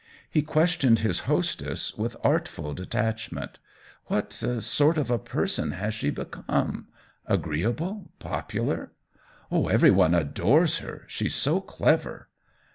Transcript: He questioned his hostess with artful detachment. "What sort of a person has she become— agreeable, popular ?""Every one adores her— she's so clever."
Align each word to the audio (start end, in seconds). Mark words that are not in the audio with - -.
He 0.27 0.41
questioned 0.41 0.97
his 1.01 1.19
hostess 1.29 1.93
with 1.93 2.17
artful 2.23 2.73
detachment. 2.73 3.59
"What 4.07 4.33
sort 4.33 4.97
of 4.97 5.11
a 5.11 5.19
person 5.19 5.73
has 5.73 5.93
she 5.93 6.09
become— 6.09 6.87
agreeable, 7.27 8.09
popular 8.17 8.93
?""Every 9.51 9.91
one 9.91 10.15
adores 10.15 10.79
her— 10.79 11.03
she's 11.07 11.35
so 11.35 11.59
clever." 11.61 12.29